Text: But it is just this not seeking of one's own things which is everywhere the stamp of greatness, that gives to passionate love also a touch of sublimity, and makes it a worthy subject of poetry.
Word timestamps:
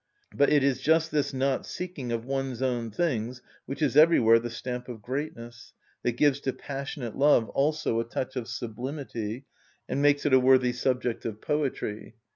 But 0.35 0.49
it 0.49 0.63
is 0.63 0.81
just 0.81 1.11
this 1.11 1.31
not 1.31 1.63
seeking 1.63 2.11
of 2.11 2.25
one's 2.25 2.59
own 2.63 2.89
things 2.89 3.43
which 3.67 3.83
is 3.83 3.95
everywhere 3.95 4.39
the 4.39 4.49
stamp 4.49 4.89
of 4.89 5.03
greatness, 5.03 5.73
that 6.01 6.13
gives 6.13 6.39
to 6.39 6.53
passionate 6.53 7.15
love 7.15 7.49
also 7.49 7.99
a 7.99 8.03
touch 8.03 8.35
of 8.35 8.47
sublimity, 8.47 9.45
and 9.87 10.01
makes 10.01 10.25
it 10.25 10.33
a 10.33 10.39
worthy 10.39 10.73
subject 10.73 11.23
of 11.23 11.39
poetry. 11.39 12.15